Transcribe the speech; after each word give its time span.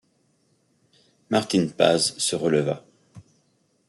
Martin 1.29 1.65
Paz 1.77 2.01
se 2.25 2.35
releva. 2.43 2.77